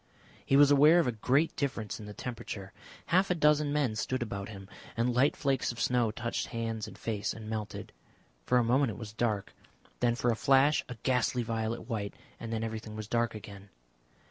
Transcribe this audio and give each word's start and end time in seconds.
He 0.43 0.55
was 0.57 0.71
aware 0.71 0.97
of 0.99 1.05
a 1.05 1.11
great 1.11 1.55
difference 1.55 1.99
in 1.99 2.07
the 2.07 2.13
temperature. 2.15 2.73
Half 3.13 3.29
a 3.29 3.35
dozen 3.35 3.71
men 3.71 3.95
stood 3.95 4.23
about 4.23 4.49
him, 4.49 4.67
and 4.97 5.13
light 5.13 5.35
flakes 5.37 5.71
of 5.71 5.79
snow 5.79 6.09
touched 6.09 6.47
hands 6.47 6.87
and 6.87 6.97
face 6.97 7.33
and 7.33 7.47
melted. 7.47 7.91
For 8.43 8.57
a 8.57 8.63
moment 8.63 8.89
it 8.89 8.97
was 8.97 9.13
dark, 9.13 9.53
then 9.99 10.15
for 10.15 10.31
a 10.31 10.35
flash 10.35 10.83
a 10.89 10.97
ghastly 11.03 11.43
violet 11.43 11.87
white, 11.87 12.15
and 12.39 12.51
then 12.51 12.63
everything 12.63 12.95
was 12.95 13.07
dark 13.07 13.35
again. 13.35 13.69